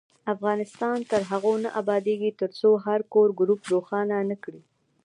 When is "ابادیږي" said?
1.81-2.31